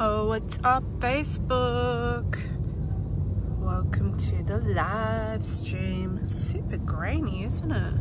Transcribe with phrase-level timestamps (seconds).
[0.00, 2.36] Oh, what's up, Facebook?
[3.60, 6.26] Welcome to the live stream.
[6.26, 7.94] Super grainy, isn't it?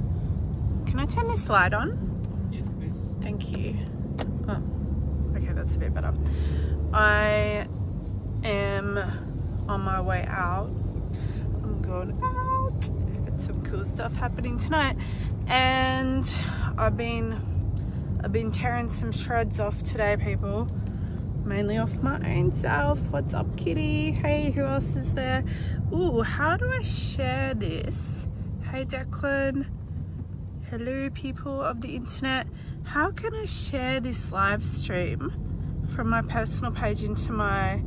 [0.88, 2.50] Can I turn this light on?
[2.52, 3.14] Yes, please.
[3.21, 3.78] Thank you.
[4.50, 4.64] Oh,
[5.36, 6.16] okay, that's a bit better.
[6.96, 7.67] I
[8.44, 8.97] am
[9.69, 10.71] on my way out.
[11.62, 12.89] I'm going out.
[13.23, 14.97] Got some cool stuff happening tonight,
[15.46, 16.27] and
[16.75, 17.39] I've been
[18.23, 20.67] I've been tearing some shreds off today, people.
[21.45, 22.99] Mainly off my own self.
[23.11, 24.11] What's up, kitty?
[24.11, 25.43] Hey, who else is there?
[25.91, 28.25] Ooh, how do I share this?
[28.71, 29.65] Hey, Declan.
[30.70, 32.48] Hello, people of the internet.
[32.84, 35.34] How can I share this live stream
[35.89, 37.84] from my personal page into my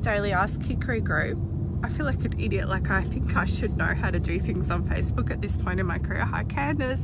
[0.00, 1.38] daily Ass Kicking group?
[1.84, 2.68] I feel like an idiot.
[2.68, 5.78] Like, I think I should know how to do things on Facebook at this point
[5.78, 6.24] in my career.
[6.24, 7.00] Hi, Candace.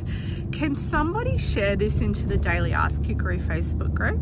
[0.51, 4.21] Can somebody share this into the Daily Ass Kicking Facebook group?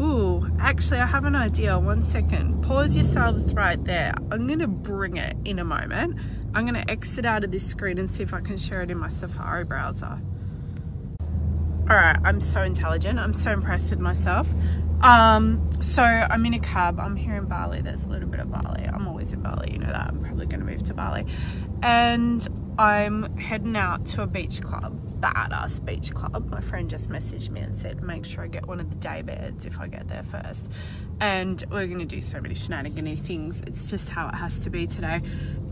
[0.00, 1.78] Ooh, actually, I have an idea.
[1.78, 2.62] One second.
[2.62, 4.12] Pause yourselves right there.
[4.32, 6.18] I'm going to bring it in a moment.
[6.52, 8.90] I'm going to exit out of this screen and see if I can share it
[8.90, 10.20] in my Safari browser.
[11.86, 13.18] All right, I'm so intelligent.
[13.18, 14.48] I'm so impressed with myself.
[15.02, 16.98] Um, so I'm in a cab.
[16.98, 17.82] I'm here in Bali.
[17.82, 18.84] There's a little bit of Bali.
[18.84, 19.72] I'm always in Bali.
[19.72, 20.08] You know that.
[20.08, 21.26] I'm probably going to move to Bali.
[21.82, 26.50] And I'm heading out to a beach club, badass beach club.
[26.50, 29.22] My friend just messaged me and said, make sure I get one of the day
[29.22, 30.68] beds if I get there first.
[31.20, 33.62] And we're to do so many shenanigan things.
[33.66, 35.22] It's just how it has to be today.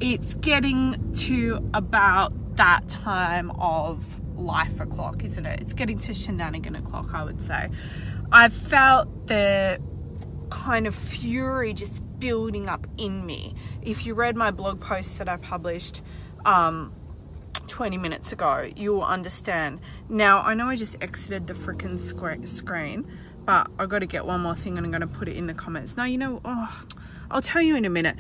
[0.01, 5.61] It's getting to about that time of life o'clock, isn't it?
[5.61, 7.69] It's getting to shenanigan o'clock, I would say.
[8.31, 9.81] I felt the
[10.51, 13.57] kind of fury just building up in me.
[13.83, 16.03] If you read my blog post that I published
[16.45, 16.93] um,
[17.67, 19.81] 20 minutes ago, you will understand.
[20.09, 21.99] Now, I know I just exited the freaking
[22.47, 23.07] screen,
[23.45, 25.47] but I got to get one more thing and I'm going to put it in
[25.47, 25.97] the comments.
[25.97, 26.85] Now, you know, oh,
[27.31, 28.17] I'll tell you in a minute.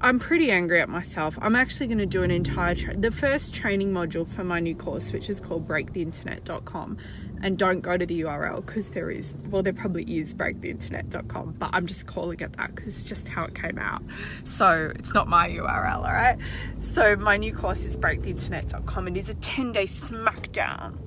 [0.00, 1.38] I'm pretty angry at myself.
[1.40, 4.74] I'm actually going to do an entire tra- the first training module for my new
[4.74, 6.98] course, which is called breaktheinternet.com.
[7.42, 11.70] And don't go to the URL because there is, well, there probably is breaktheinternet.com, but
[11.72, 14.02] I'm just calling it that because it's just how it came out.
[14.44, 16.38] So it's not my URL, all right?
[16.80, 20.98] So my new course is breaktheinternet.com and it's a 10 day smackdown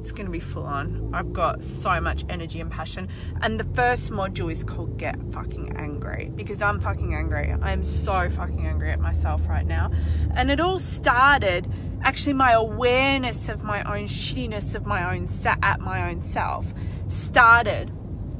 [0.00, 1.10] it's going to be full on.
[1.12, 3.08] I've got so much energy and passion.
[3.42, 7.54] And the first module is called Get Fucking Angry because I'm fucking angry.
[7.60, 9.90] I am so fucking angry at myself right now.
[10.34, 11.70] And it all started
[12.02, 15.28] actually my awareness of my own shittiness of my own
[15.62, 16.72] at my own self
[17.08, 17.92] started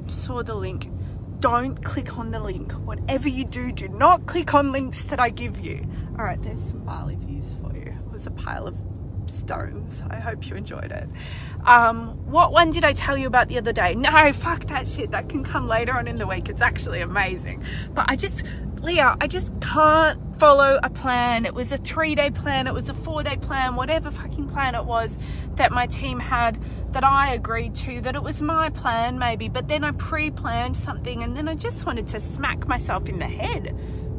[0.06, 0.90] saw the link
[1.40, 5.28] don't click on the link whatever you do do not click on links that i
[5.28, 5.84] give you
[6.18, 8.87] all right there's some bali views for you it was a pile of
[9.38, 10.02] stones.
[10.10, 11.08] I hope you enjoyed it.
[11.64, 13.94] Um, what one did I tell you about the other day?
[13.94, 15.10] No, fuck that shit.
[15.12, 16.48] That can come later on in the week.
[16.48, 17.62] It's actually amazing.
[17.94, 18.44] But I just,
[18.80, 21.46] Leah, I just can't follow a plan.
[21.46, 24.74] It was a three day plan, it was a four day plan, whatever fucking plan
[24.74, 25.18] it was
[25.54, 26.62] that my team had
[26.92, 30.76] that I agreed to, that it was my plan maybe, but then I pre planned
[30.76, 33.76] something and then I just wanted to smack myself in the head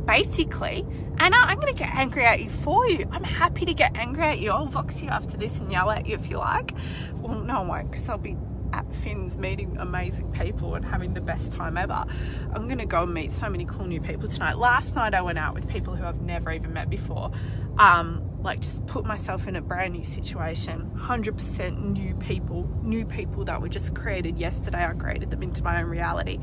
[0.10, 0.84] basically.
[1.20, 3.08] Anna, I'm going to get angry at you for you.
[3.12, 4.50] I'm happy to get angry at you.
[4.50, 6.72] I'll vox you after this and yell at you if you like.
[7.16, 8.36] Well, no, I won't because I'll be
[8.74, 12.06] at Finn's meeting amazing people and having the best time ever.
[12.54, 14.58] I'm going to go and meet so many cool new people tonight.
[14.58, 17.32] Last night I went out with people who I've never even met before.
[17.78, 23.44] Um, like just put myself in a brand new situation 100% new people new people
[23.44, 26.40] that were just created yesterday i created them into my own reality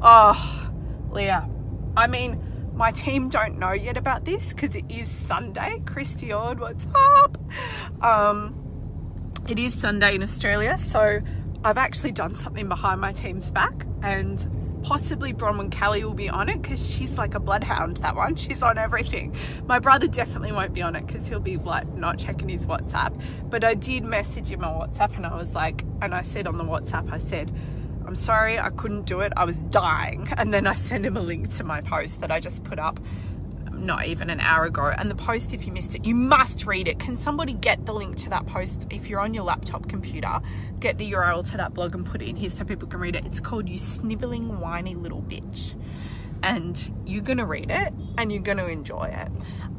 [0.00, 0.70] oh
[1.10, 1.48] leah
[1.96, 2.40] i mean
[2.74, 5.82] my team don't know yet about this because it is Sunday.
[5.86, 7.38] Christy Ord, what's up?
[8.02, 8.58] Um,
[9.48, 11.20] it is Sunday in Australia, so
[11.64, 14.46] I've actually done something behind my team's back and
[14.82, 18.36] possibly Bronwyn Kelly will be on it because she's like a bloodhound, that one.
[18.36, 19.34] She's on everything.
[19.66, 23.20] My brother definitely won't be on it because he'll be like not checking his WhatsApp.
[23.48, 26.58] But I did message him on WhatsApp and I was like, and I said on
[26.58, 27.54] the WhatsApp, I said,
[28.12, 29.32] I'm sorry, I couldn't do it.
[29.38, 30.28] I was dying.
[30.36, 33.00] And then I sent him a link to my post that I just put up
[33.72, 34.92] not even an hour ago.
[34.98, 36.98] And the post, if you missed it, you must read it.
[36.98, 40.42] Can somebody get the link to that post if you're on your laptop computer?
[40.78, 43.16] Get the URL to that blog and put it in here so people can read
[43.16, 43.24] it.
[43.24, 45.74] It's called You Sniveling Whiny Little Bitch
[46.42, 49.28] and you're to read it and you're to enjoy it.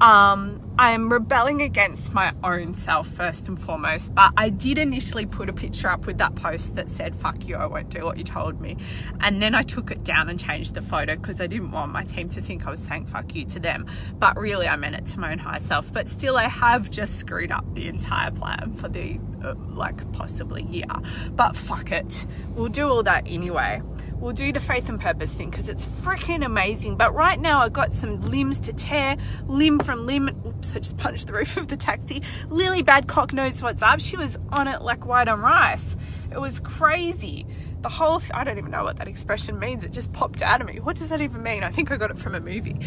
[0.02, 5.50] Um, I'm rebelling against my own self first and foremost, but I did initially put
[5.50, 8.24] a picture up with that post that said, fuck you, I won't do what you
[8.24, 8.78] told me.
[9.20, 12.04] And then I took it down and changed the photo because I didn't want my
[12.04, 13.86] team to think I was saying fuck you to them.
[14.18, 15.94] But really, I meant it to my own higher self.
[15.94, 20.64] But still, I have just screwed up the entire plan for the uh, like possibly
[20.64, 20.86] year.
[21.32, 22.26] But fuck it,
[22.56, 23.82] we'll do all that anyway
[24.24, 26.96] we'll do the faith and purpose thing because it's freaking amazing.
[26.96, 29.18] But right now, I got some limbs to tear,
[29.48, 30.30] limb from limb.
[30.48, 32.24] Oops, I just punched the roof of the taxi.
[32.50, 34.00] Lily Badcock knows what's up.
[34.00, 35.98] She was on it like white on rice.
[36.32, 37.46] It was crazy
[37.84, 39.84] the whole th- I don't even know what that expression means.
[39.84, 40.80] It just popped out of me.
[40.80, 41.64] What does that even mean?
[41.64, 42.80] I think I got it from a movie.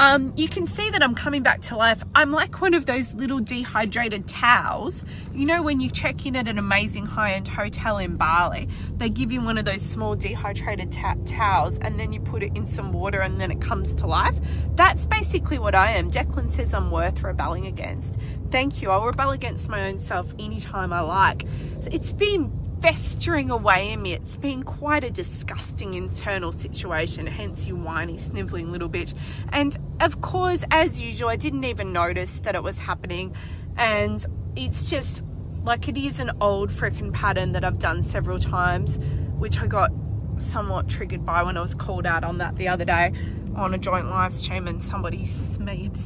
[0.00, 2.02] Um, you can see that I'm coming back to life.
[2.14, 5.04] I'm like one of those little dehydrated towels.
[5.34, 9.10] You know, when you check in at an amazing high end hotel in Bali, they
[9.10, 12.66] give you one of those small dehydrated ta- towels and then you put it in
[12.66, 14.36] some water and then it comes to life.
[14.76, 16.10] That's basically what I am.
[16.10, 18.18] Declan says I'm worth rebelling against.
[18.50, 18.90] Thank you.
[18.90, 21.44] I'll rebel against my own self anytime I like.
[21.90, 22.52] It's been
[22.84, 24.12] festering away in me.
[24.12, 29.14] It's been quite a disgusting internal situation, hence you whiny, sniveling little bitch.
[29.52, 33.34] And of course, as usual, I didn't even notice that it was happening.
[33.78, 35.24] And it's just
[35.62, 38.98] like it is an old freaking pattern that I've done several times,
[39.38, 39.90] which I got
[40.36, 43.14] somewhat triggered by when I was called out on that the other day
[43.56, 45.26] on a joint live stream and somebody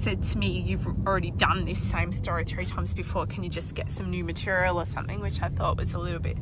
[0.03, 3.75] said to me you've already done this same story three times before can you just
[3.75, 6.37] get some new material or something which i thought was a little bit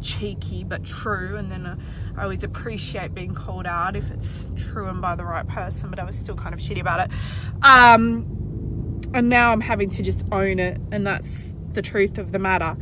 [0.00, 1.76] cheeky but true and then uh,
[2.16, 5.98] I always appreciate being called out if it's true and by the right person but
[5.98, 7.10] I was still kind of shitty about it.
[7.62, 12.38] Um, and now I'm having to just own it and that's the truth of the
[12.38, 12.76] matter.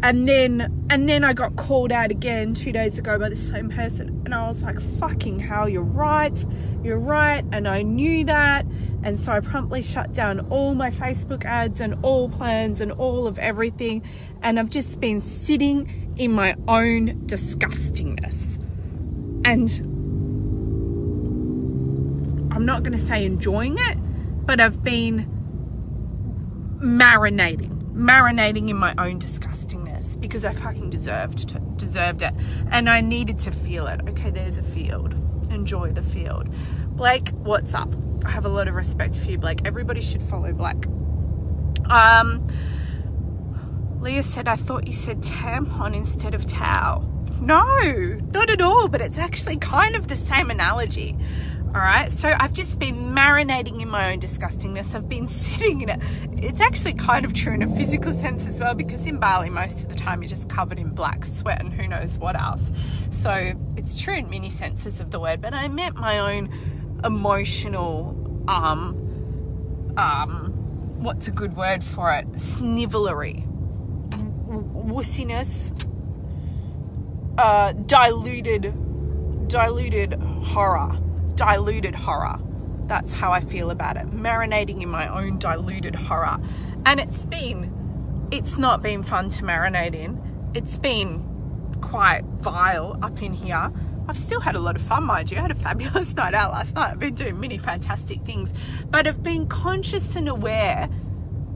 [0.00, 3.68] And then and then I got called out again two days ago by the same
[3.68, 6.44] person and I was like fucking hell you're right.
[6.84, 8.64] You're right and I knew that.
[9.02, 13.26] And so I promptly shut down all my Facebook ads and all plans and all
[13.26, 14.04] of everything.
[14.40, 18.56] And I've just been sitting in my own disgustingness.
[19.44, 19.70] And
[22.52, 23.96] I'm not going to say enjoying it,
[24.44, 25.34] but I've been
[26.82, 32.34] marinating, marinating in my own disgustingness because I fucking deserved to, deserved it,
[32.70, 34.00] and I needed to feel it.
[34.08, 35.14] Okay, there's a field.
[35.50, 36.48] Enjoy the field.
[36.96, 37.94] Blake, what's up?
[38.24, 39.60] I have a lot of respect for you, Blake.
[39.64, 40.86] Everybody should follow Blake.
[41.90, 42.46] Um,
[44.00, 47.02] Leah said, I thought you said tampon instead of towel.
[47.40, 47.60] No,
[48.32, 51.16] not at all, but it's actually kind of the same analogy.
[51.66, 54.94] All right, so I've just been marinating in my own disgustingness.
[54.94, 56.00] I've been sitting in it.
[56.36, 59.80] It's actually kind of true in a physical sense as well, because in Bali, most
[59.80, 62.62] of the time you're just covered in black sweat and who knows what else.
[63.10, 68.44] So it's true in many senses of the word, but I meant my own emotional,
[68.48, 70.52] um, um,
[71.02, 72.30] what's a good word for it?
[72.34, 73.47] Snivellery
[74.48, 75.72] wussiness,
[77.38, 78.74] uh, diluted,
[79.48, 80.98] diluted horror,
[81.34, 82.38] diluted horror.
[82.86, 84.10] That's how I feel about it.
[84.10, 86.38] Marinating in my own diluted horror.
[86.86, 90.20] And it's been, it's not been fun to marinate in.
[90.54, 93.70] It's been quite vile up in here.
[94.08, 95.36] I've still had a lot of fun, mind you.
[95.36, 96.92] I had a fabulous night out last night.
[96.92, 98.50] I've been doing many fantastic things,
[98.88, 100.88] but I've been conscious and aware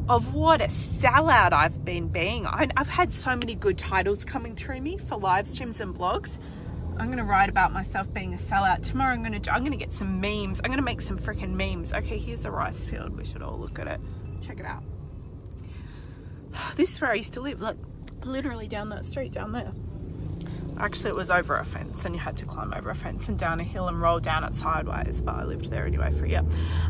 [0.09, 2.47] of what a sellout I've been being.
[2.47, 6.39] I, have had so many good titles coming through me for live streams and blogs.
[6.99, 9.15] I'm gonna write about myself being a sellout tomorrow.
[9.15, 10.61] I'm gonna I'm gonna get some memes.
[10.63, 11.93] I'm gonna make some freaking memes.
[11.93, 13.17] Okay, here's a rice field.
[13.17, 14.01] We should all look at it.
[14.41, 14.83] Check it out.
[16.77, 17.61] This is where I used to live.
[17.61, 17.77] Like
[18.25, 19.73] literally down that street down there.
[20.83, 23.39] Actually, it was over a fence, and you had to climb over a fence and
[23.39, 25.23] down a hill and roll down it sideways.
[25.23, 26.45] But I lived there anyway for a year.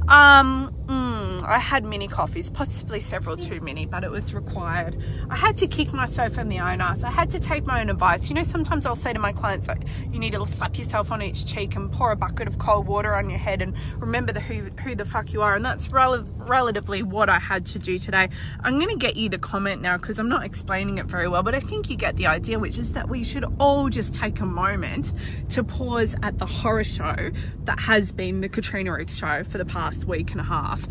[0.08, 4.96] Um, mm, I had mini coffees, possibly several too many, but it was required.
[5.28, 7.04] I had to kick myself in the own ass.
[7.04, 8.30] I had to take my own advice.
[8.30, 11.20] You know, sometimes I'll say to my clients, like, you need to slap yourself on
[11.20, 14.40] each cheek and pour a bucket of cold water on your head and remember the
[14.40, 15.54] who who the fuck you are.
[15.54, 18.30] And that's rel- relatively what I had to do today.
[18.64, 21.42] I'm going to get you the comment now because I'm not explaining it very well,
[21.42, 24.14] but I think you get the idea, which is that we should all all just
[24.14, 25.12] take a moment
[25.48, 27.30] to pause at the horror show
[27.64, 30.86] that has been the Katrina Ruth show for the past week and a half.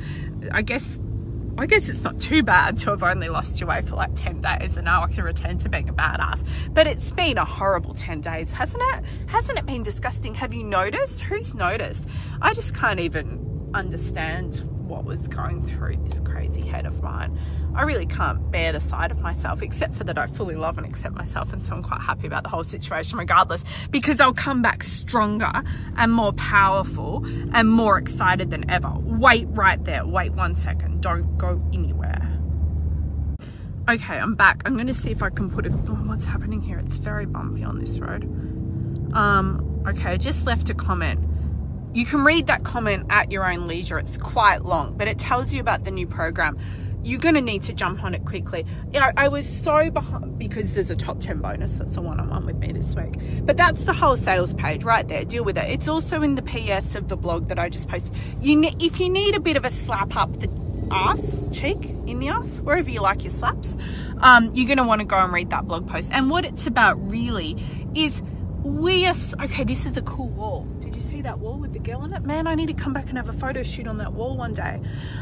[0.52, 1.00] I guess
[1.58, 4.42] I guess it's not too bad to have only lost your way for like 10
[4.42, 6.46] days and now I can return to being a badass.
[6.74, 9.06] But it's been a horrible 10 days, hasn't it?
[9.28, 10.34] Hasn't it been disgusting?
[10.36, 11.22] Have you noticed?
[11.22, 12.06] Who's noticed?
[12.42, 17.38] I just can't even understand what was going through this crazy head of mine.
[17.74, 20.86] I really can't bear the sight of myself, except for that I fully love and
[20.86, 21.54] accept myself.
[21.54, 25.64] And so I'm quite happy about the whole situation, regardless, because I'll come back stronger
[25.96, 28.92] and more powerful and more excited than ever.
[29.00, 30.06] Wait right there.
[30.06, 31.02] Wait one second.
[31.02, 32.28] Don't go anywhere.
[33.90, 34.62] Okay, I'm back.
[34.66, 35.72] I'm going to see if I can put it.
[35.72, 36.80] Oh, what's happening here?
[36.80, 38.24] It's very bumpy on this road.
[39.14, 41.28] Um, okay, I just left a comment
[41.94, 44.00] you can read that comment at your own leisure.
[44.00, 46.58] It's quite long, but it tells you about the new program.
[47.04, 48.66] You're going to need to jump on it quickly.
[48.94, 51.74] I, I was so behind because there's a top 10 bonus.
[51.74, 53.46] That's a one on one with me this week.
[53.46, 55.26] But that's the whole sales page right there.
[55.26, 55.70] Deal with it.
[55.70, 58.16] It's also in the PS of the blog that I just posted.
[58.40, 60.50] You ne- If you need a bit of a slap up the
[60.92, 63.78] ass cheek in the ass wherever you like your slaps
[64.18, 66.68] um, you're going to want to go and read that blog post and what it's
[66.68, 67.56] about really
[67.96, 68.22] is
[68.64, 70.68] we are okay this is a cool wall
[71.22, 72.24] see that wall with the girl in it?
[72.24, 74.54] Man i need to come back and have a photo shoot on that wall one
[74.54, 74.82] day.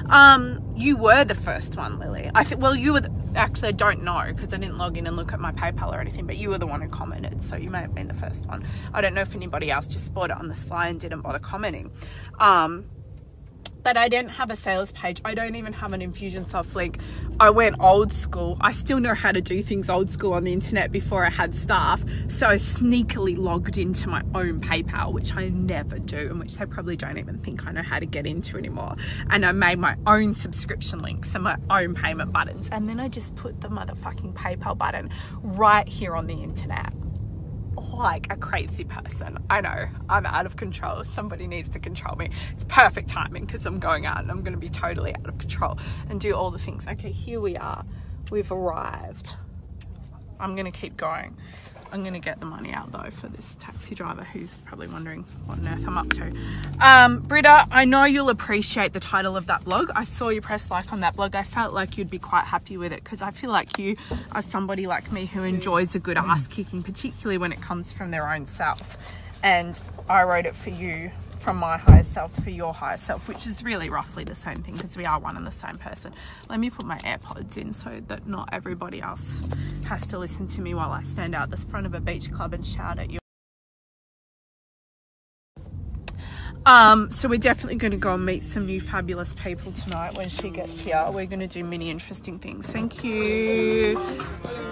[0.10, 2.32] Um, you were the first one lily.
[2.34, 5.06] I think well you were the, actually i don't know because i didn't log in
[5.06, 7.56] and look at my paypal or anything but you were the one who commented so
[7.56, 8.65] you may have been the first one.
[8.94, 11.39] I don't know if anybody else just spotted it on the slide and didn't bother
[11.39, 11.91] commenting.
[12.39, 12.86] Um,
[13.83, 15.21] but I didn't have a sales page.
[15.25, 17.00] I don't even have an Infusionsoft link.
[17.39, 18.57] I went old school.
[18.62, 21.55] I still know how to do things old school on the internet before I had
[21.55, 22.03] staff.
[22.27, 26.65] So I sneakily logged into my own PayPal, which I never do, and which they
[26.65, 28.95] probably don't even think I know how to get into anymore.
[29.29, 32.69] And I made my own subscription links and my own payment buttons.
[32.71, 35.09] And then I just put the motherfucking PayPal button
[35.41, 36.93] right here on the internet
[37.93, 39.38] like a crazy person.
[39.50, 41.03] I know I'm out of control.
[41.03, 42.29] Somebody needs to control me.
[42.53, 45.38] It's perfect timing because I'm going out and I'm going to be totally out of
[45.38, 45.77] control
[46.10, 46.88] and do all the things.
[46.88, 47.86] Okay, here we are.
[48.31, 49.36] We've arrived.
[50.39, 51.36] I'm going to keep going.
[51.91, 55.60] I'm to get the money out though for this taxi driver who's probably wondering what
[55.60, 56.31] on earth I'm up to.
[56.79, 59.89] Um, Britta, I know you'll appreciate the title of that blog.
[59.96, 61.36] I saw you press like on that blog.
[61.36, 63.96] I felt like you'd be quite happy with it because I feel like you
[64.31, 68.12] are somebody like me who enjoys a good ass kicking, particularly when it comes from
[68.12, 68.98] their own self.
[69.41, 69.79] And
[70.10, 73.63] I wrote it for you from my higher self for your higher self, which is
[73.63, 76.13] really roughly the same thing because we are one and the same person.
[76.50, 79.39] Let me put my AirPods in so that not everybody else
[79.86, 82.53] has to listen to me while I stand out the front of a beach club
[82.53, 83.19] and shout at you.
[86.65, 90.29] Um, so we're definitely going to go and meet some new fabulous people tonight when
[90.29, 91.03] she gets here.
[91.10, 92.67] We're going to do many interesting things.
[92.67, 93.96] Thank you.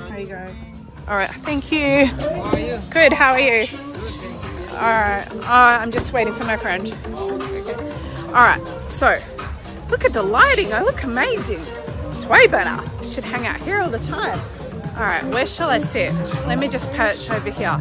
[0.10, 0.56] There you go.
[1.08, 1.30] All right.
[1.30, 2.08] Thank you.
[2.08, 2.80] How are you?
[2.92, 3.14] Good.
[3.14, 4.37] How are you?
[4.78, 5.26] All right.
[5.32, 6.94] Uh, I'm just waiting for my friend.
[8.28, 8.62] All right.
[8.88, 9.16] So,
[9.90, 10.72] look at the lighting.
[10.72, 11.62] I look amazing.
[12.10, 12.70] It's way better.
[12.70, 14.40] I should hang out here all the time.
[14.96, 15.24] All right.
[15.26, 16.14] Where shall I sit?
[16.46, 17.80] Let me just perch over here.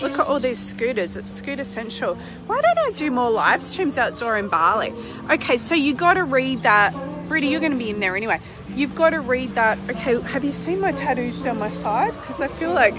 [0.00, 1.18] Look at all these scooters.
[1.18, 2.14] It's Scooter Central.
[2.46, 4.94] Why don't I do more live streams outdoor in Bali?
[5.28, 6.94] Okay, so you got to read that.
[7.28, 8.40] Britta, you're going to be in there anyway.
[8.70, 9.78] You've got to read that.
[9.90, 12.12] Okay, have you seen my tattoos down my side?
[12.12, 12.94] Because I feel like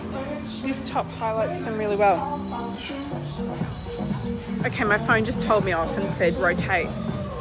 [0.62, 2.39] this top highlights them really well.
[4.65, 6.88] Okay, my phone just told me off and said rotate.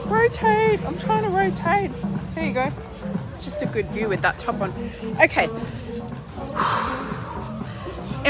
[0.06, 0.80] Rotate!
[0.84, 1.90] I'm trying to rotate.
[2.34, 2.72] There you go.
[3.32, 4.72] It's just a good view with that top on.
[5.20, 5.48] Okay.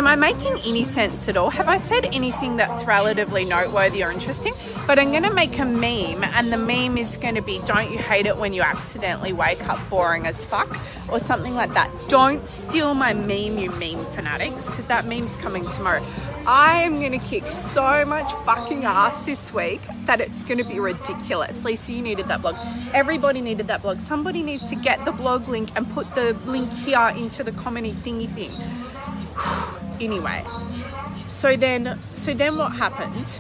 [0.01, 1.51] Am I making any sense at all?
[1.51, 4.55] Have I said anything that's relatively noteworthy or interesting?
[4.87, 7.91] But I'm going to make a meme, and the meme is going to be Don't
[7.91, 10.75] you hate it when you accidentally wake up boring as fuck?
[11.11, 11.91] Or something like that.
[12.09, 16.03] Don't steal my meme, you meme fanatics, because that meme's coming tomorrow.
[16.47, 20.65] I am going to kick so much fucking ass this week that it's going to
[20.65, 21.63] be ridiculous.
[21.63, 22.57] Lisa, you needed that blog.
[22.95, 24.01] Everybody needed that blog.
[24.01, 27.93] Somebody needs to get the blog link and put the link here into the comedy
[27.93, 28.51] thingy thing
[30.01, 30.45] anyway
[31.41, 33.39] so then so then what happened?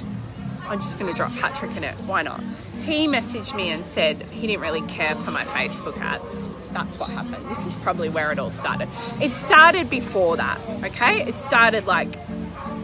[0.65, 2.43] I'm just going to drop patrick in it why not?
[2.85, 6.43] He messaged me and said he didn't really care for my facebook ads.
[6.73, 7.45] That's what happened.
[7.51, 8.89] This is probably where it all started.
[9.21, 11.29] It started before that okay?
[11.29, 12.17] It started like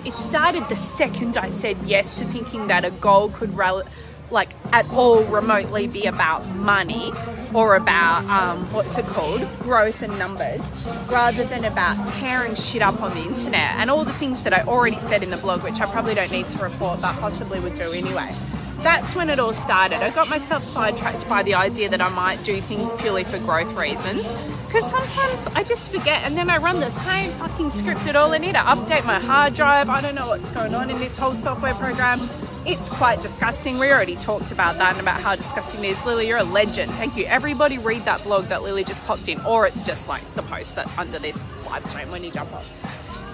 [0.05, 3.83] it started the second i said yes to thinking that a goal could rel-
[4.31, 7.13] like at all remotely be about money
[7.55, 9.41] or about um, what's it called?
[9.61, 10.61] Growth and numbers
[11.09, 14.63] rather than about tearing shit up on the internet and all the things that I
[14.63, 17.77] already said in the blog which I probably don't need to report but possibly would
[17.77, 18.35] do anyway.
[18.79, 19.97] That's when it all started.
[20.03, 23.77] I got myself sidetracked by the idea that I might do things purely for growth
[23.77, 24.23] reasons
[24.67, 28.33] because sometimes I just forget and then I run the same fucking script at all
[28.33, 29.89] I need to update my hard drive.
[29.89, 32.21] I don't know what's going on in this whole software program
[32.67, 33.79] it's quite disgusting.
[33.79, 36.05] We already talked about that and about how disgusting it is.
[36.05, 36.91] Lily, you're a legend.
[36.93, 37.25] Thank you.
[37.27, 40.75] Everybody read that blog that Lily just popped in, or it's just like the post
[40.75, 42.67] that's under this live stream when you jump off.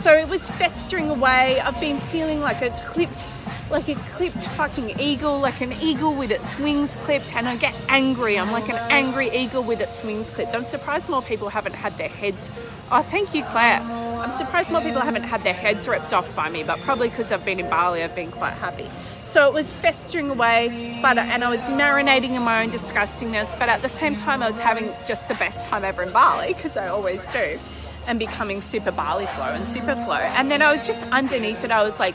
[0.02, 1.60] So it was festering away.
[1.60, 3.24] I've been feeling like a clipped,
[3.70, 7.74] like a clipped fucking eagle, like an eagle with its wings clipped, and I get
[7.88, 8.38] angry.
[8.38, 10.54] I'm like an angry eagle with its wings clipped.
[10.54, 12.50] I'm surprised more people haven't had their heads.
[12.90, 13.80] Oh, thank you, Claire.
[13.80, 17.32] I'm surprised more people haven't had their heads ripped off by me, but probably because
[17.32, 18.90] I've been in Bali, I've been quite happy.
[19.32, 23.58] So it was festering away, but and I was marinating in my own disgustingness.
[23.58, 26.52] But at the same time, I was having just the best time ever in Bali
[26.52, 27.58] because I always do,
[28.06, 30.16] and becoming super Bali flow and super flow.
[30.16, 31.70] And then I was just underneath it.
[31.70, 32.14] I was like,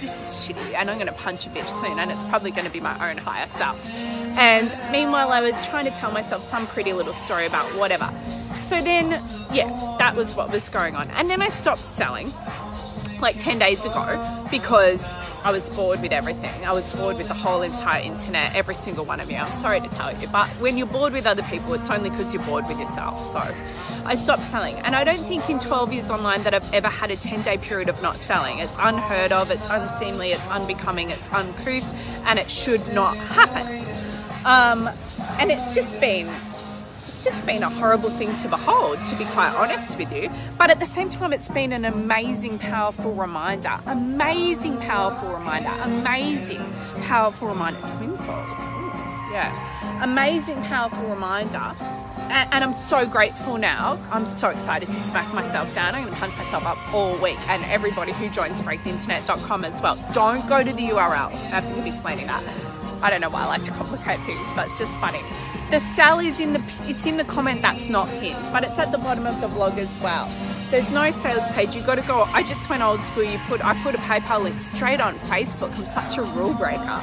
[0.00, 2.66] this is shitty, and I'm going to punch a bitch soon, and it's probably going
[2.66, 3.78] to be my own higher self.
[4.36, 8.12] And meanwhile, I was trying to tell myself some pretty little story about whatever.
[8.66, 11.12] So then, yeah, that was what was going on.
[11.12, 12.32] And then I stopped selling
[13.20, 15.02] like 10 days ago because
[15.44, 16.64] I was bored with everything.
[16.64, 19.36] I was bored with the whole entire internet, every single one of you.
[19.36, 22.34] I'm sorry to tell you, but when you're bored with other people, it's only because
[22.34, 23.32] you're bored with yourself.
[23.32, 23.54] So
[24.04, 24.76] I stopped selling.
[24.76, 27.58] And I don't think in 12 years online that I've ever had a 10 day
[27.58, 28.58] period of not selling.
[28.58, 31.84] It's unheard of, it's unseemly, it's unbecoming, it's uncouth,
[32.26, 33.84] and it should not happen.
[34.44, 34.88] Um,
[35.38, 36.28] and it's just been
[37.26, 40.30] just been a horrible thing to behold, to be quite honest with you.
[40.56, 43.80] But at the same time, it's been an amazing, powerful reminder.
[43.86, 45.70] Amazing, powerful reminder.
[45.82, 46.64] Amazing,
[47.02, 47.80] powerful reminder.
[47.96, 48.44] Twin soul.
[49.32, 49.50] Yeah.
[50.02, 51.74] Amazing, powerful reminder.
[52.30, 53.98] And, and, I'm so grateful now.
[54.12, 55.94] I'm so excited to smack myself down.
[55.94, 57.38] I'm going to punch myself up all week.
[57.48, 59.98] And everybody who joins breaktheinternet.com as well.
[60.12, 61.32] Don't go to the URL.
[61.32, 62.42] I have to keep explaining that.
[63.02, 65.20] I don't know why I like to complicate things, but it's just funny.
[65.70, 68.92] The cell is in the it's in the comment that's not pinned, but it's at
[68.92, 70.30] the bottom of the blog as well.
[70.70, 71.74] There's no sales page.
[71.74, 72.22] You got to go.
[72.22, 73.24] I just went old school.
[73.24, 75.74] You put I put a PayPal link straight on Facebook.
[75.76, 77.00] I'm such a rule breaker.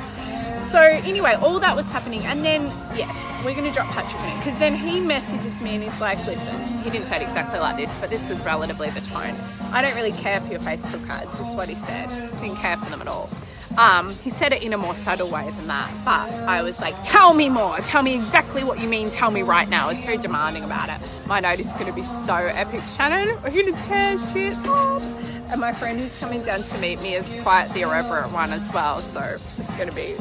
[0.72, 2.64] So anyway, all that was happening, and then
[2.96, 6.00] yes, we're going to drop Patrick in it because then he messages me and he's
[6.00, 9.36] like, "Listen, he didn't say it exactly like this, but this was relatively the tone.
[9.72, 12.08] I don't really care for your Facebook cards." That's what he said.
[12.42, 13.30] Didn't care for them at all.
[13.78, 16.96] Um, he said it in a more subtle way than that, but I was like,
[17.04, 19.90] tell me more, tell me exactly what you mean, tell me right now.
[19.90, 21.08] It's very demanding about it.
[21.26, 22.82] My note is going to be so epic.
[22.88, 25.02] Shannon, we're going to tear shit up.
[25.50, 28.72] And my friend who's coming down to meet me is quite the irreverent one as
[28.74, 30.16] well, so it's going to be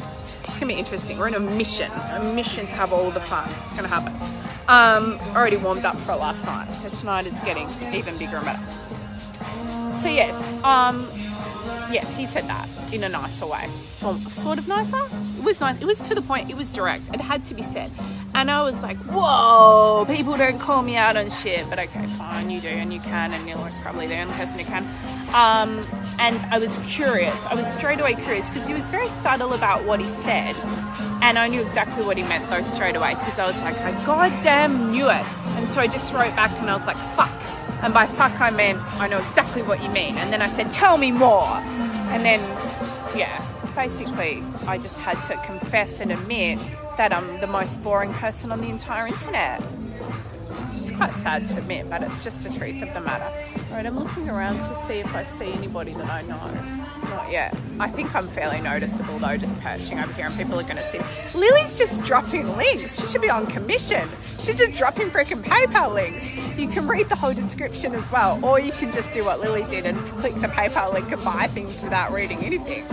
[0.53, 1.17] it's gonna be interesting.
[1.17, 3.49] We're on a mission, a mission to have all the fun.
[3.63, 4.13] It's gonna happen.
[4.67, 8.63] Um, already warmed up for last night, so tonight is getting even bigger and better.
[9.99, 11.07] So yes, um,
[11.91, 13.69] yes, he said that in a nicer way.
[13.93, 15.05] So, sort of nicer.
[15.37, 15.81] It was nice.
[15.81, 16.49] It was to the point.
[16.49, 17.09] It was direct.
[17.13, 17.91] It had to be said.
[18.35, 21.69] And I was like, whoa, people don't call me out on shit.
[21.69, 24.59] But okay, fine, you do, and you can, and you're like probably the only person
[24.59, 24.83] who can.
[25.33, 25.85] Um,
[26.19, 27.35] and I was curious.
[27.45, 30.55] I was straight away curious because he was very subtle about what he said.
[31.21, 33.91] And I knew exactly what he meant though straight away because I was like, I
[34.05, 35.25] goddamn knew it.
[35.55, 37.31] And so I just wrote back and I was like, fuck.
[37.83, 40.17] And by fuck, I meant, I know exactly what you mean.
[40.17, 41.43] And then I said, tell me more.
[42.13, 42.39] And then,
[43.13, 46.59] yeah, basically, I just had to confess and admit
[46.95, 49.61] that I'm the most boring person on the entire internet.
[50.75, 53.29] It's quite sad to admit, but it's just the truth of the matter.
[53.73, 56.37] Right, I'm looking around to see if I see anybody that I know.
[57.09, 57.57] Not yet.
[57.79, 60.91] I think I'm fairly noticeable though, just perching over here, and people are going to
[60.91, 60.99] see.
[61.35, 63.01] Lily's just dropping links.
[63.01, 64.07] She should be on commission.
[64.39, 66.23] She's just dropping freaking PayPal links.
[66.55, 69.63] You can read the whole description as well, or you can just do what Lily
[69.63, 72.85] did and click the PayPal link and buy things without reading anything.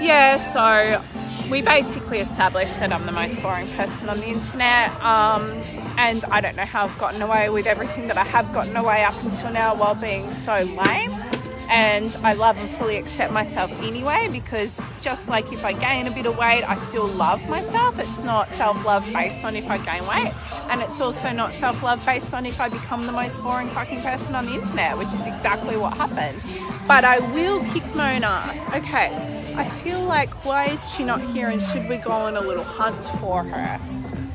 [0.00, 1.02] Yeah, so
[1.50, 4.90] we basically established that I'm the most boring person on the internet.
[5.02, 5.50] Um,
[5.96, 9.04] and I don't know how I've gotten away with everything that I have gotten away
[9.04, 11.12] up until now while being so lame
[11.70, 16.10] and I love and fully accept myself anyway because just like if I gain a
[16.10, 17.98] bit of weight, I still love myself.
[17.98, 20.32] It's not self love based on if I gain weight,
[20.70, 24.02] and it's also not self love based on if I become the most boring fucking
[24.02, 26.42] person on the internet, which is exactly what happened.
[26.86, 28.76] But I will kick my own ass.
[28.76, 29.33] Okay.
[29.56, 32.64] I feel like why is she not here and should we go on a little
[32.64, 33.80] hunt for her?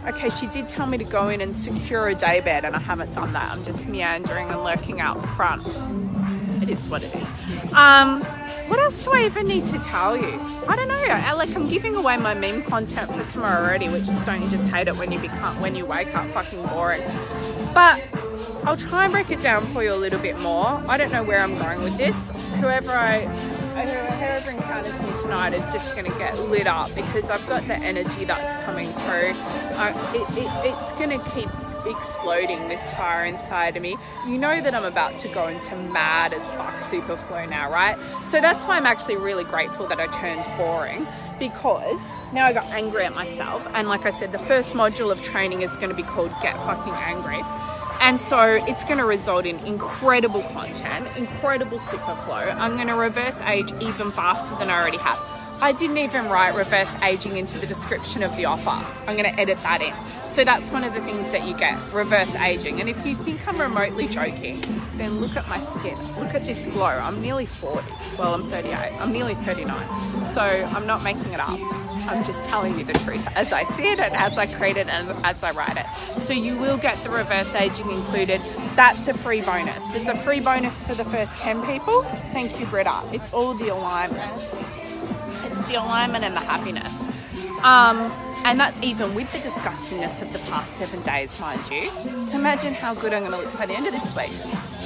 [0.07, 3.13] Okay, she did tell me to go in and secure a daybed and I haven't
[3.13, 3.51] done that.
[3.51, 5.65] I'm just meandering and lurking out front
[6.61, 7.27] it is what it is.
[7.73, 8.21] Um,
[8.69, 10.39] what else do I even need to tell you?
[10.67, 10.95] I don't know.
[10.95, 14.49] I, like I'm giving away my meme content for tomorrow already, which is don't you
[14.49, 17.01] just hate it when you become when you wake up fucking boring.
[17.73, 18.03] But
[18.63, 20.67] I'll try and break it down for you a little bit more.
[20.87, 22.15] I don't know where I'm going with this.
[22.59, 23.21] Whoever I
[23.87, 27.75] whoever encounters me tonight is just going to get lit up because I've got the
[27.75, 29.33] energy that's coming through.
[29.77, 31.49] I, it, it, it's going to keep
[31.85, 33.95] exploding this fire inside of me.
[34.27, 37.97] You know that I'm about to go into mad as fuck super flow now, right?
[38.23, 41.07] So that's why I'm actually really grateful that I turned boring
[41.39, 41.99] because
[42.33, 43.67] now I got angry at myself.
[43.73, 46.55] And like I said, the first module of training is going to be called Get
[46.57, 47.41] Fucking Angry.
[48.01, 52.35] And so it's going to result in incredible content, incredible super flow.
[52.35, 55.38] I'm going to reverse age even faster than I already have.
[55.61, 58.69] I didn't even write reverse aging into the description of the offer.
[58.69, 59.93] I'm going to edit that in.
[60.31, 62.79] So that's one of the things that you get reverse aging.
[62.79, 64.61] And if you think I'm remotely joking,
[64.95, 65.97] then look at my skin.
[66.17, 66.85] Look at this glow.
[66.85, 67.85] I'm nearly 40.
[68.17, 68.73] Well, I'm 38.
[68.73, 70.33] I'm nearly 39.
[70.33, 71.59] So I'm not making it up.
[72.07, 74.87] I'm just telling you the truth as I see it and as I create it
[74.87, 76.21] and as I write it.
[76.21, 78.39] So you will get the reverse aging included.
[78.75, 79.83] That's a free bonus.
[79.91, 82.03] There's a free bonus for the first 10 people.
[82.31, 83.03] Thank you, Britta.
[83.11, 84.41] It's all the alignment
[85.69, 86.91] the alignment and the happiness.
[87.63, 88.11] Um,
[88.45, 91.89] and that's even with the disgustingness of the past seven days, mind you.
[92.27, 94.31] So imagine how good I'm going to look by the end of this week.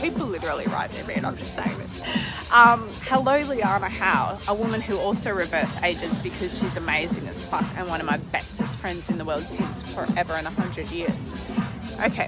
[0.02, 2.02] People literally write me, and I'm just saying this.
[2.52, 7.66] Um, hello, Liana Howe, a woman who also reverse ages because she's amazing as fuck
[7.78, 11.12] and one of my bestest friends in the world since forever and a hundred years.
[12.02, 12.28] Okay,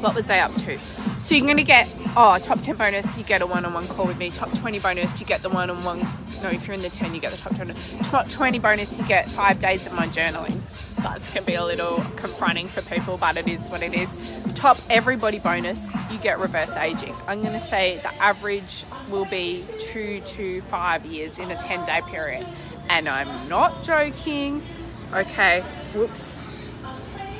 [0.00, 0.78] what was they up to?
[1.24, 3.86] So you're going to get, oh, top 10 bonus, you get a one on one
[3.86, 4.28] call with me.
[4.28, 6.00] Top 20 bonus, you get the one on one.
[6.42, 7.72] No, if you're in the 10, you get the top 20.
[8.02, 10.60] Top 20 bonus, you get five days of my journaling.
[10.96, 14.06] That can be a little confronting for people, but it is what it is.
[14.54, 15.82] Top everybody bonus,
[16.12, 17.14] you get reverse aging.
[17.26, 21.86] I'm going to say the average will be two to five years in a 10
[21.86, 22.46] day period.
[22.90, 24.62] And I'm not joking.
[25.14, 25.62] Okay,
[25.94, 26.36] whoops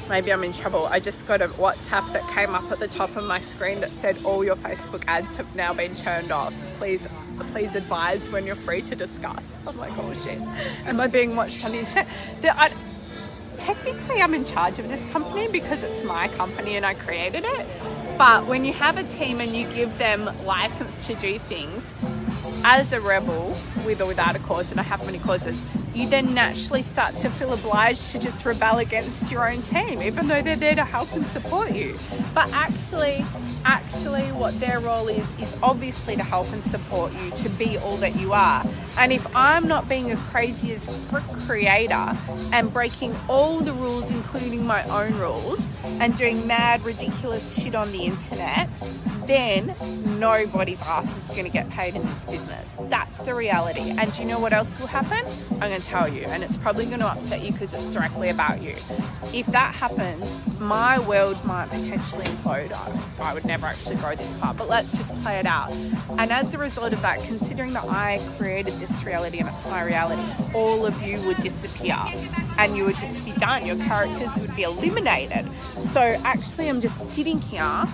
[0.09, 0.87] maybe I'm in trouble.
[0.87, 3.91] I just got a WhatsApp that came up at the top of my screen that
[3.93, 6.55] said all your Facebook ads have now been turned off.
[6.79, 7.07] Please
[7.49, 9.45] please advise when you're free to discuss.
[9.67, 10.41] I'm like, oh shit.
[10.87, 12.07] Am I being watched on the internet?
[12.45, 12.71] I,
[13.57, 17.67] technically I'm in charge of this company because it's my company and I created it.
[18.17, 21.83] But when you have a team and you give them license to do things,
[22.65, 25.61] as a rebel, with or without a cause, and I have many causes,
[25.95, 30.27] you then naturally start to feel obliged to just rebel against your own team, even
[30.27, 31.97] though they're there to help and support you.
[32.35, 33.25] But actually,
[33.65, 37.97] actually, what their role is, is obviously to help and support you to be all
[37.99, 38.65] that you are.
[38.99, 41.11] And if I'm not being a crazy as
[41.47, 42.17] creator
[42.53, 47.93] and breaking all the rules, including my own rules, and doing mad, ridiculous shit on
[47.93, 48.69] the internet,
[49.27, 49.75] then
[50.19, 52.69] nobody's ass is going to get paid in this business.
[52.89, 53.91] That's the reality.
[53.97, 55.25] And do you know what else will happen?
[55.53, 58.63] I'm going tell you, and it's probably going to upset you because it's directly about
[58.63, 58.75] you.
[59.33, 62.73] If that happens, my world might potentially implode.
[62.73, 65.71] I, I would never actually go this far, but let's just play it out.
[66.19, 69.85] And as a result of that, considering that I created this reality and it's my
[69.85, 70.23] reality,
[70.55, 71.99] all of you would disappear
[72.59, 73.67] and you would just be done.
[73.67, 75.51] Your characters would be eliminated.
[75.93, 77.85] So actually, I'm just sitting here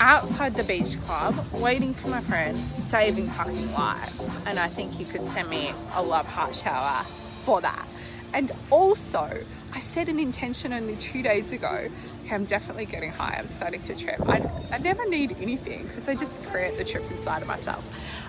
[0.00, 2.56] outside the beach club waiting for my friend,
[2.88, 4.28] saving fucking lives.
[4.46, 7.04] And I think you could send me a love heart shower
[7.44, 7.86] for that.
[8.32, 11.88] And also, I set an intention only two days ago.
[12.24, 13.36] Okay, I'm definitely getting high.
[13.38, 14.20] I'm starting to trip.
[14.28, 17.88] I, I never need anything because I just create the trip inside of myself.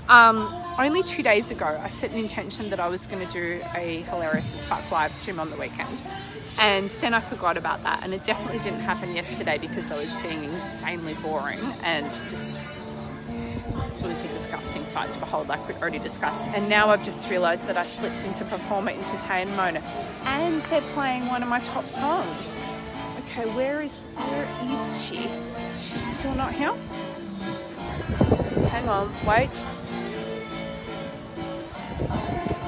[0.10, 3.62] Um, only two days ago, I set an intention that I was going to do
[3.76, 6.02] a hilarious fuck live stream on the weekend.
[6.60, 8.04] And then I forgot about that.
[8.04, 12.60] And it definitely didn't happen yesterday because I was being insanely boring and just
[14.02, 16.42] was disgusting sight to behold, like we already discussed.
[16.54, 19.84] And now I've just realised that I slipped into performer entertainment mode,
[20.26, 22.38] and they're playing one of my top songs.
[23.20, 25.28] Okay, where is where is she?
[25.80, 26.74] She's still not here.
[28.70, 29.50] Hang on, wait.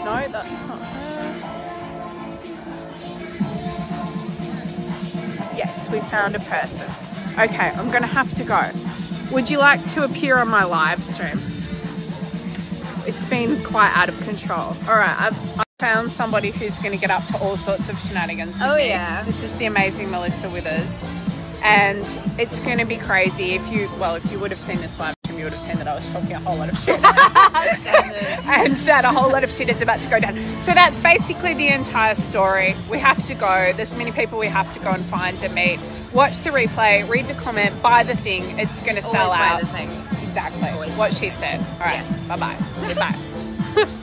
[0.04, 1.36] No, that's not her.
[5.56, 6.90] Yes, we found a person.
[7.38, 8.72] Okay, I'm gonna have to go.
[9.32, 11.40] Would you like to appear on my live stream?
[13.26, 14.76] It's been quite out of control.
[14.88, 17.98] All right, I've, I've found somebody who's going to get up to all sorts of
[18.02, 18.54] shenanigans.
[18.62, 19.24] Oh, yeah.
[19.24, 21.12] This is the amazing Melissa Withers.
[21.64, 22.06] And
[22.40, 25.16] it's going to be crazy if you, well, if you would have seen this live
[25.26, 26.98] stream, you would have seen that I was talking a whole lot of shit.
[27.04, 30.36] and that a whole lot of shit is about to go down.
[30.60, 32.76] So that's basically the entire story.
[32.92, 33.74] We have to go.
[33.76, 35.80] There's many people we have to go and find and meet.
[36.14, 38.60] Watch the replay, read the comment, buy the thing.
[38.60, 40.15] It's going to sell Always buy out.
[40.36, 40.70] Exactly.
[40.98, 41.60] What she said.
[41.60, 42.04] All right.
[42.04, 42.28] Yes.
[42.28, 42.58] Bye bye.
[43.76, 43.96] Goodbye.